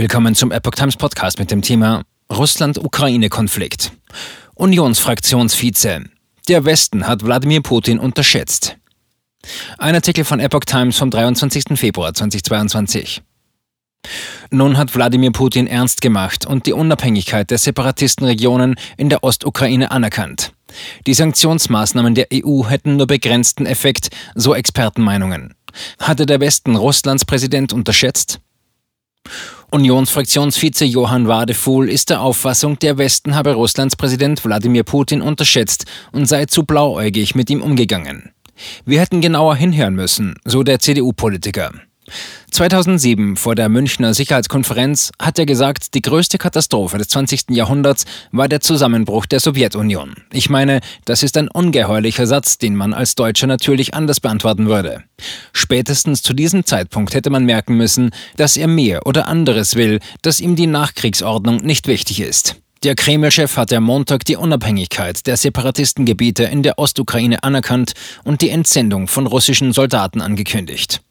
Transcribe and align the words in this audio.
Willkommen 0.00 0.34
zum 0.34 0.50
Epoch 0.50 0.76
Times 0.76 0.96
Podcast 0.96 1.38
mit 1.38 1.50
dem 1.50 1.60
Thema 1.60 2.04
Russland-Ukraine-Konflikt. 2.32 3.92
Unionsfraktionsvize. 4.54 6.04
Der 6.48 6.64
Westen 6.64 7.06
hat 7.06 7.22
Wladimir 7.22 7.60
Putin 7.60 7.98
unterschätzt. 7.98 8.78
Ein 9.76 9.94
Artikel 9.94 10.24
von 10.24 10.40
Epoch 10.40 10.64
Times 10.64 10.96
vom 10.96 11.10
23. 11.10 11.78
Februar 11.78 12.14
2022. 12.14 13.20
Nun 14.50 14.78
hat 14.78 14.94
Wladimir 14.94 15.32
Putin 15.32 15.66
ernst 15.66 16.00
gemacht 16.00 16.46
und 16.46 16.64
die 16.64 16.72
Unabhängigkeit 16.72 17.50
der 17.50 17.58
Separatistenregionen 17.58 18.76
in 18.96 19.10
der 19.10 19.22
Ostukraine 19.22 19.90
anerkannt. 19.90 20.54
Die 21.06 21.12
Sanktionsmaßnahmen 21.12 22.14
der 22.14 22.28
EU 22.32 22.64
hätten 22.64 22.96
nur 22.96 23.06
begrenzten 23.06 23.66
Effekt, 23.66 24.08
so 24.34 24.54
Expertenmeinungen. 24.54 25.56
Hatte 25.98 26.24
der 26.24 26.40
Westen 26.40 26.74
Russlands 26.74 27.26
Präsident 27.26 27.74
unterschätzt? 27.74 28.40
Unionsfraktionsvize 29.72 30.84
Johann 30.84 31.28
Wadefuhl 31.28 31.88
ist 31.88 32.10
der 32.10 32.22
Auffassung, 32.22 32.78
der 32.80 32.98
Westen 32.98 33.36
habe 33.36 33.54
Russlands 33.54 33.94
Präsident 33.94 34.44
Wladimir 34.44 34.82
Putin 34.82 35.22
unterschätzt 35.22 35.86
und 36.10 36.26
sei 36.26 36.46
zu 36.46 36.64
blauäugig 36.64 37.36
mit 37.36 37.50
ihm 37.50 37.62
umgegangen. 37.62 38.32
Wir 38.84 39.00
hätten 39.00 39.20
genauer 39.20 39.54
hinhören 39.54 39.94
müssen, 39.94 40.34
so 40.44 40.64
der 40.64 40.80
CDU-Politiker. 40.80 41.72
2007 42.50 43.36
vor 43.36 43.54
der 43.54 43.68
Münchner 43.68 44.12
Sicherheitskonferenz 44.14 45.12
hat 45.20 45.38
er 45.38 45.46
gesagt, 45.46 45.94
die 45.94 46.02
größte 46.02 46.38
Katastrophe 46.38 46.98
des 46.98 47.08
20. 47.08 47.50
Jahrhunderts 47.50 48.04
war 48.32 48.48
der 48.48 48.60
Zusammenbruch 48.60 49.26
der 49.26 49.40
Sowjetunion. 49.40 50.14
Ich 50.32 50.50
meine, 50.50 50.80
das 51.04 51.22
ist 51.22 51.36
ein 51.36 51.48
ungeheuerlicher 51.48 52.26
Satz, 52.26 52.58
den 52.58 52.76
man 52.76 52.92
als 52.92 53.14
Deutscher 53.14 53.46
natürlich 53.46 53.94
anders 53.94 54.20
beantworten 54.20 54.66
würde. 54.66 55.04
Spätestens 55.52 56.22
zu 56.22 56.34
diesem 56.34 56.64
Zeitpunkt 56.64 57.14
hätte 57.14 57.30
man 57.30 57.44
merken 57.44 57.76
müssen, 57.76 58.10
dass 58.36 58.56
er 58.56 58.68
mehr 58.68 59.06
oder 59.06 59.28
anderes 59.28 59.76
will, 59.76 60.00
dass 60.22 60.40
ihm 60.40 60.56
die 60.56 60.66
Nachkriegsordnung 60.66 61.58
nicht 61.58 61.86
wichtig 61.86 62.20
ist. 62.20 62.59
Der 62.82 62.94
Kreml-Chef 62.94 63.58
hat 63.58 63.74
am 63.74 63.84
Montag 63.84 64.24
die 64.24 64.36
Unabhängigkeit 64.36 65.26
der 65.26 65.36
Separatistengebiete 65.36 66.44
in 66.44 66.62
der 66.62 66.78
Ostukraine 66.78 67.42
anerkannt 67.42 67.92
und 68.24 68.40
die 68.40 68.48
Entsendung 68.48 69.06
von 69.06 69.26
russischen 69.26 69.74
Soldaten 69.74 70.22
angekündigt. 70.22 71.02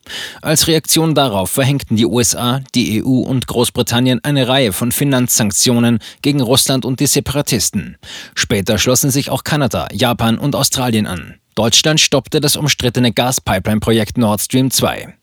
Als 0.41 0.65
Reaktion 0.65 1.13
darauf 1.13 1.51
verhängten 1.51 1.95
die 1.95 2.07
USA, 2.07 2.61
die 2.73 3.03
EU 3.03 3.19
und 3.19 3.45
Großbritannien 3.45 4.19
eine 4.23 4.47
Reihe 4.47 4.73
von 4.73 4.91
Finanzsanktionen 4.91 5.99
gegen 6.23 6.41
Russland 6.41 6.85
und 6.85 7.01
die 7.01 7.05
Separatisten. 7.05 7.97
Später 8.33 8.79
schlossen 8.79 9.11
sich 9.11 9.29
auch 9.29 9.43
Kanada, 9.43 9.89
Japan 9.93 10.39
und 10.39 10.55
Australien 10.55 11.05
an. 11.05 11.35
Deutschland 11.53 12.01
stoppte 12.01 12.41
das 12.41 12.55
umstrittene 12.55 13.13
Gaspipeline-Projekt 13.13 14.17
Nord 14.17 14.41
Stream 14.41 14.71
2. 14.71 15.13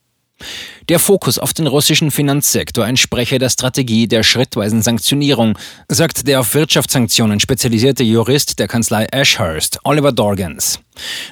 Der 0.89 1.01
Fokus 1.01 1.41
auf 1.41 1.53
den 1.53 1.67
russischen 1.67 2.13
Finanzsektor 2.13 2.87
entspreche 2.87 3.41
der 3.41 3.51
Strategie 3.51 4.07
der 4.07 4.23
schrittweisen 4.23 4.83
Sanktionierung, 4.83 5.59
sagt 5.89 6.29
der 6.29 6.39
auf 6.39 6.55
Wirtschaftssanktionen 6.55 7.41
spezialisierte 7.41 8.05
Jurist 8.05 8.61
der 8.61 8.69
Kanzlei 8.69 9.09
Ashurst, 9.11 9.81
Oliver 9.83 10.13
Dorgans. 10.13 10.79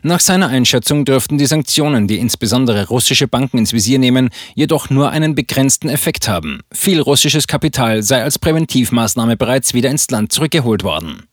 Nach 0.02 0.18
seiner 0.18 0.48
Einschätzung 0.48 1.04
dürften 1.04 1.38
die 1.38 1.46
Sanktionen, 1.46 2.08
die 2.08 2.18
insbesondere 2.18 2.88
russische 2.88 3.28
Banken 3.28 3.58
ins 3.58 3.72
Visier 3.72 4.00
nehmen, 4.00 4.30
jedoch 4.56 4.90
nur 4.90 5.10
einen 5.10 5.36
begrenzten 5.36 5.88
Effekt 5.88 6.26
haben. 6.26 6.60
Viel 6.72 7.00
russisches 7.00 7.46
Kapital 7.46 8.02
sei 8.02 8.24
als 8.24 8.40
Präventivmaßnahme 8.40 9.36
bereits 9.36 9.72
wieder 9.72 9.88
ins 9.88 10.10
Land 10.10 10.32
zurückgeholt 10.32 10.82
worden. 10.82 11.28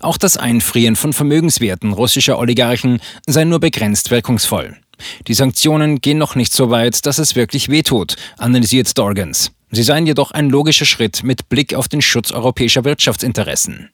Auch 0.00 0.18
das 0.18 0.36
Einfrieren 0.36 0.94
von 0.94 1.14
Vermögenswerten 1.14 1.94
russischer 1.94 2.38
Oligarchen 2.38 3.00
sei 3.26 3.44
nur 3.44 3.60
begrenzt 3.60 4.10
wirkungsvoll. 4.10 4.76
Die 5.26 5.34
Sanktionen 5.34 6.00
gehen 6.00 6.18
noch 6.18 6.34
nicht 6.34 6.52
so 6.52 6.70
weit, 6.70 7.06
dass 7.06 7.18
es 7.18 7.36
wirklich 7.36 7.68
wehtut, 7.68 8.16
analysiert 8.38 8.96
Dorgans. 8.96 9.52
Sie 9.70 9.82
seien 9.82 10.06
jedoch 10.06 10.30
ein 10.30 10.48
logischer 10.48 10.84
Schritt 10.84 11.22
mit 11.22 11.48
Blick 11.48 11.74
auf 11.74 11.88
den 11.88 12.02
Schutz 12.02 12.30
europäischer 12.30 12.84
Wirtschaftsinteressen. 12.84 13.90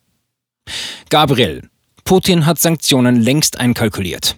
Gabriel. 1.10 1.68
Putin 2.04 2.46
hat 2.46 2.58
Sanktionen 2.58 3.16
längst 3.16 3.58
einkalkuliert. 3.58 4.36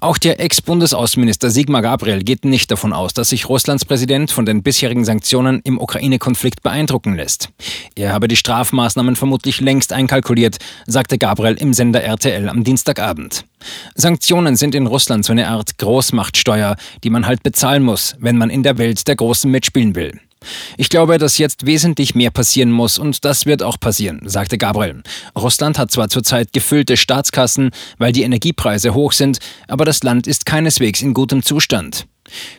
Auch 0.00 0.18
der 0.18 0.40
Ex-Bundesaußenminister 0.40 1.50
Sigmar 1.50 1.82
Gabriel 1.82 2.22
geht 2.22 2.44
nicht 2.44 2.70
davon 2.70 2.92
aus, 2.92 3.14
dass 3.14 3.30
sich 3.30 3.48
Russlands 3.48 3.84
Präsident 3.84 4.30
von 4.30 4.44
den 4.44 4.62
bisherigen 4.62 5.04
Sanktionen 5.04 5.60
im 5.64 5.80
Ukraine-Konflikt 5.80 6.62
beeindrucken 6.62 7.16
lässt. 7.16 7.48
Er 7.94 8.12
habe 8.12 8.28
die 8.28 8.36
Strafmaßnahmen 8.36 9.16
vermutlich 9.16 9.60
längst 9.60 9.92
einkalkuliert, 9.92 10.58
sagte 10.86 11.16
Gabriel 11.16 11.54
im 11.54 11.72
Sender 11.72 12.02
RTL 12.02 12.48
am 12.48 12.62
Dienstagabend. 12.62 13.46
Sanktionen 13.94 14.56
sind 14.56 14.74
in 14.74 14.86
Russland 14.86 15.24
so 15.24 15.32
eine 15.32 15.48
Art 15.48 15.78
Großmachtsteuer, 15.78 16.76
die 17.04 17.10
man 17.10 17.26
halt 17.26 17.42
bezahlen 17.42 17.82
muss, 17.82 18.16
wenn 18.18 18.38
man 18.38 18.50
in 18.50 18.62
der 18.62 18.78
Welt 18.78 19.06
der 19.08 19.16
Großen 19.16 19.50
mitspielen 19.50 19.94
will. 19.94 20.20
Ich 20.76 20.88
glaube, 20.88 21.18
dass 21.18 21.38
jetzt 21.38 21.66
wesentlich 21.66 22.14
mehr 22.14 22.30
passieren 22.30 22.70
muss 22.70 22.98
und 22.98 23.24
das 23.24 23.46
wird 23.46 23.62
auch 23.62 23.80
passieren, 23.80 24.20
sagte 24.24 24.58
Gabriel. 24.58 25.02
Russland 25.36 25.78
hat 25.78 25.90
zwar 25.90 26.08
zurzeit 26.08 26.52
gefüllte 26.52 26.96
Staatskassen, 26.96 27.70
weil 27.98 28.12
die 28.12 28.22
Energiepreise 28.22 28.94
hoch 28.94 29.12
sind, 29.12 29.38
aber 29.68 29.84
das 29.84 30.02
Land 30.02 30.26
ist 30.26 30.46
keineswegs 30.46 31.02
in 31.02 31.14
gutem 31.14 31.42
Zustand. 31.42 32.06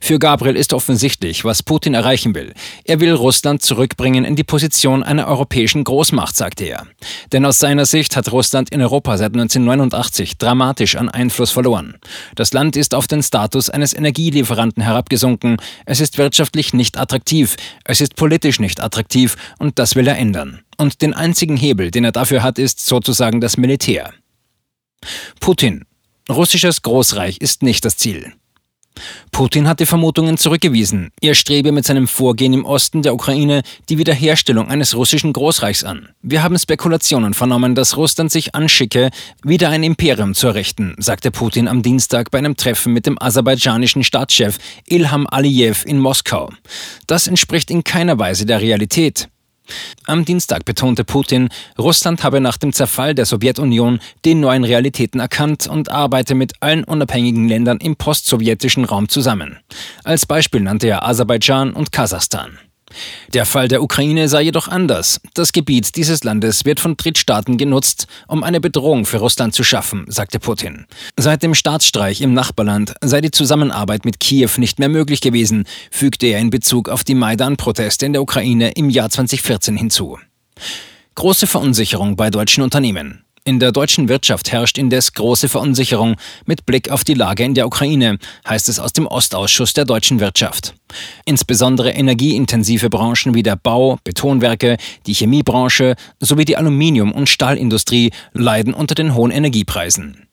Für 0.02 0.20
Gabriel 0.20 0.56
ist 0.56 0.74
offensichtlich, 0.74 1.44
was 1.46 1.64
Putin 1.64 1.94
erreichen 1.94 2.36
will. 2.36 2.54
Er 2.86 3.00
will 3.00 3.14
Russland 3.14 3.62
zurückbringen 3.62 4.26
in 4.26 4.36
die 4.36 4.44
Position 4.44 5.04
einer 5.04 5.28
europäischen 5.28 5.84
Großmacht, 5.84 6.36
sagte 6.36 6.66
er. 6.66 6.88
Denn 7.32 7.46
aus 7.46 7.60
seiner 7.60 7.86
Sicht 7.86 8.16
hat 8.16 8.32
Russland 8.32 8.70
in 8.72 8.82
Europa 8.82 9.18
seit 9.18 9.34
1989 9.34 10.38
dramatisch 10.38 10.96
an 10.96 11.10
Einfluss 11.10 11.52
verloren. 11.52 11.98
Das 12.36 12.54
Land 12.54 12.76
ist 12.76 12.96
auf 12.96 13.08
den 13.08 13.24
Status 13.24 13.70
eines 13.70 13.94
Energielieferanten 13.94 14.84
herabgesunken. 14.84 15.58
Es 15.86 16.00
ist 16.00 16.18
wirtschaftlich 16.18 16.74
nicht 16.74 16.98
attraktiv. 16.98 17.56
Es 17.84 18.02
ist 18.02 18.16
politisch 18.16 18.60
nicht 18.60 18.82
attraktiv 18.82 19.36
und 19.60 19.80
das 19.80 19.96
will 19.96 20.08
er 20.08 20.18
ändern. 20.18 20.62
Und 20.78 21.02
den 21.02 21.14
einzigen 21.14 21.58
Hebel, 21.58 21.92
den 21.92 22.04
er 22.04 22.12
dafür 22.12 22.44
hat, 22.44 22.60
ist 22.60 22.86
sozusagen 22.86 23.42
das 23.42 23.58
Militär. 23.58 24.14
Putin. 25.40 25.86
Russisches 26.30 26.82
Großreich 26.82 27.38
ist 27.38 27.64
nicht 27.64 27.86
das 27.86 27.98
Ziel. 27.98 28.34
Putin 29.32 29.68
hat 29.68 29.80
die 29.80 29.86
Vermutungen 29.86 30.38
zurückgewiesen. 30.38 31.12
Er 31.22 31.34
strebe 31.34 31.72
mit 31.72 31.86
seinem 31.86 32.08
Vorgehen 32.08 32.54
im 32.54 32.66
Osten 32.66 33.02
der 33.02 33.14
Ukraine 33.14 33.62
die 33.90 33.98
Wiederherstellung 33.98 34.70
eines 34.70 34.96
russischen 34.96 35.34
Großreichs 35.34 35.84
an. 35.84 36.10
Wir 36.22 36.44
haben 36.44 36.58
Spekulationen 36.58 37.34
vernommen, 37.34 37.76
dass 37.76 37.98
Russland 37.98 38.32
sich 38.32 38.56
anschicke, 38.56 39.10
wieder 39.44 39.70
ein 39.70 39.84
Imperium 39.84 40.34
zu 40.34 40.48
errichten, 40.48 40.96
sagte 40.98 41.32
Putin 41.32 41.68
am 41.68 41.82
Dienstag 41.82 42.32
bei 42.32 42.38
einem 42.38 42.58
Treffen 42.58 42.94
mit 42.94 43.06
dem 43.06 43.22
aserbaidschanischen 43.22 44.04
Staatschef 44.04 44.58
Ilham 44.88 45.28
Aliyev 45.28 45.86
in 45.86 46.00
Moskau. 46.00 46.50
Das 47.06 47.28
entspricht 47.28 47.72
in 47.72 47.84
keiner 47.84 48.18
Weise 48.20 48.46
der 48.46 48.62
Realität. 48.62 49.30
Am 50.06 50.26
Dienstag 50.26 50.66
betonte 50.66 51.04
Putin, 51.04 51.50
Russland 51.78 52.24
habe 52.24 52.42
nach 52.42 52.58
dem 52.58 52.74
Zerfall 52.74 53.16
der 53.16 53.26
Sowjetunion 53.26 54.00
die 54.26 54.36
neuen 54.36 54.64
Realitäten 54.64 55.20
erkannt 55.20 55.68
und 55.68 55.92
arbeite 55.92 56.36
mit 56.36 56.54
allen 56.62 56.84
unabhängigen 56.84 57.48
Ländern 57.48 57.78
im 57.78 57.96
postsowjetischen 57.96 58.86
Raum 58.86 59.10
zusammen. 59.10 59.60
Als 60.04 60.26
Beispiel 60.26 60.62
nannte 60.62 60.88
er 60.88 61.08
Aserbaidschan 61.08 61.74
und 61.74 61.92
Kasachstan. 61.92 62.58
Der 63.34 63.46
Fall 63.46 63.68
der 63.68 63.84
Ukraine 63.84 64.28
sei 64.30 64.44
jedoch 64.44 64.68
anders. 64.68 65.20
Das 65.34 65.52
Gebiet 65.52 65.96
dieses 65.96 66.24
Landes 66.24 66.66
wird 66.66 66.80
von 66.80 66.96
Drittstaaten 66.96 67.58
genutzt, 67.58 68.08
um 68.28 68.44
eine 68.44 68.62
Bedrohung 68.62 69.06
für 69.06 69.18
Russland 69.18 69.54
zu 69.54 69.64
schaffen, 69.64 70.06
sagte 70.08 70.40
Putin. 70.40 70.86
Seit 71.18 71.44
dem 71.44 71.54
Staatsstreich 71.54 72.22
im 72.22 72.34
Nachbarland 72.34 72.96
sei 73.02 73.22
die 73.22 73.32
Zusammenarbeit 73.32 74.06
mit 74.06 74.20
Kiew 74.20 74.52
nicht 74.58 74.80
mehr 74.80 74.90
möglich 74.90 75.22
gewesen, 75.22 75.66
fügte 75.92 76.28
er 76.28 76.40
in 76.40 76.50
Bezug 76.50 76.90
auf 76.90 77.04
die 77.04 77.16
Maidan-Proteste 77.16 78.06
in 78.06 78.14
der 78.14 78.22
Ukraine 78.22 78.72
im 78.72 78.90
Jahr 78.90 79.10
2014 79.10 79.76
hinzu. 79.76 80.18
Große 81.16 81.48
Verunsicherung 81.48 82.16
bei 82.16 82.30
deutschen 82.30 82.64
Unternehmen. 82.64 83.27
In 83.48 83.62
der 83.62 83.72
deutschen 83.72 84.10
Wirtschaft 84.10 84.52
herrscht 84.52 84.78
indes 84.78 85.14
große 85.14 85.48
Verunsicherung 85.48 86.18
mit 86.46 86.66
Blick 86.66 86.92
auf 86.92 87.06
die 87.06 87.14
Lage 87.14 87.46
in 87.46 87.54
der 87.54 87.66
Ukraine, 87.66 88.18
heißt 88.46 88.68
es 88.68 88.78
aus 88.78 88.92
dem 88.92 89.08
Ostausschuss 89.08 89.72
der 89.72 89.86
deutschen 89.86 90.20
Wirtschaft. 90.20 90.76
Insbesondere 91.24 91.92
energieintensive 91.92 92.90
Branchen 92.90 93.36
wie 93.36 93.44
der 93.44 93.56
Bau, 93.56 94.00
Betonwerke, 94.04 94.76
die 95.06 95.14
Chemiebranche 95.14 95.96
sowie 96.20 96.44
die 96.44 96.58
Aluminium- 96.58 97.14
und 97.14 97.30
Stahlindustrie 97.30 98.12
leiden 98.34 98.74
unter 98.74 98.96
den 98.96 99.16
hohen 99.16 99.32
Energiepreisen. 99.32 100.27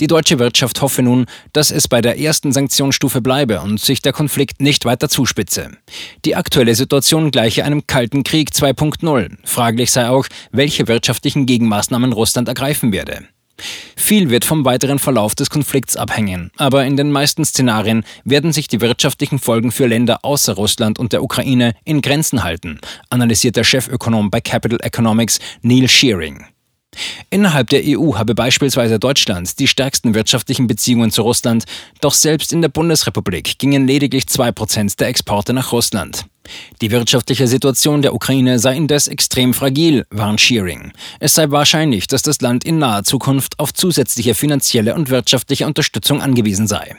Die 0.00 0.06
deutsche 0.06 0.38
Wirtschaft 0.38 0.80
hoffe 0.82 1.02
nun, 1.02 1.26
dass 1.52 1.70
es 1.70 1.88
bei 1.88 2.00
der 2.00 2.18
ersten 2.18 2.52
Sanktionsstufe 2.52 3.20
bleibe 3.20 3.60
und 3.60 3.80
sich 3.80 4.02
der 4.02 4.12
Konflikt 4.12 4.60
nicht 4.60 4.84
weiter 4.84 5.08
zuspitze. 5.08 5.70
Die 6.24 6.36
aktuelle 6.36 6.74
Situation 6.74 7.30
gleiche 7.30 7.64
einem 7.64 7.86
Kalten 7.86 8.24
Krieg 8.24 8.50
2.0. 8.50 9.36
Fraglich 9.44 9.90
sei 9.90 10.08
auch, 10.08 10.26
welche 10.52 10.88
wirtschaftlichen 10.88 11.46
Gegenmaßnahmen 11.46 12.12
Russland 12.12 12.48
ergreifen 12.48 12.92
werde. 12.92 13.26
Viel 13.96 14.30
wird 14.30 14.44
vom 14.44 14.64
weiteren 14.64 14.98
Verlauf 14.98 15.34
des 15.34 15.50
Konflikts 15.50 15.96
abhängen, 15.96 16.50
aber 16.56 16.84
in 16.84 16.96
den 16.96 17.10
meisten 17.10 17.44
Szenarien 17.44 18.04
werden 18.24 18.52
sich 18.52 18.68
die 18.68 18.80
wirtschaftlichen 18.80 19.38
Folgen 19.38 19.72
für 19.72 19.86
Länder 19.86 20.24
außer 20.24 20.54
Russland 20.54 20.98
und 20.98 21.12
der 21.12 21.22
Ukraine 21.22 21.74
in 21.84 22.02
Grenzen 22.02 22.44
halten, 22.44 22.78
analysiert 23.08 23.56
der 23.56 23.64
Chefökonom 23.64 24.30
bei 24.30 24.40
Capital 24.40 24.78
Economics 24.82 25.40
Neil 25.62 25.88
Shearing. 25.88 26.44
Innerhalb 27.30 27.70
der 27.70 27.82
EU 27.84 28.14
habe 28.14 28.34
beispielsweise 28.34 28.98
Deutschland 28.98 29.58
die 29.58 29.68
stärksten 29.68 30.14
wirtschaftlichen 30.14 30.66
Beziehungen 30.66 31.10
zu 31.10 31.22
Russland, 31.22 31.64
doch 32.00 32.14
selbst 32.14 32.52
in 32.52 32.62
der 32.62 32.68
Bundesrepublik 32.68 33.58
gingen 33.58 33.86
lediglich 33.86 34.24
2% 34.24 34.96
der 34.98 35.08
Exporte 35.08 35.52
nach 35.52 35.72
Russland. 35.72 36.26
Die 36.80 36.92
wirtschaftliche 36.92 37.48
Situation 37.48 38.02
der 38.02 38.14
Ukraine 38.14 38.58
sei 38.60 38.76
indes 38.76 39.08
extrem 39.08 39.52
fragil, 39.52 40.06
warnt 40.10 40.40
Shearing. 40.40 40.92
Es 41.18 41.34
sei 41.34 41.50
wahrscheinlich, 41.50 42.06
dass 42.06 42.22
das 42.22 42.40
Land 42.40 42.64
in 42.64 42.78
naher 42.78 43.02
Zukunft 43.02 43.58
auf 43.58 43.74
zusätzliche 43.74 44.34
finanzielle 44.34 44.94
und 44.94 45.10
wirtschaftliche 45.10 45.66
Unterstützung 45.66 46.22
angewiesen 46.22 46.68
sei. 46.68 46.94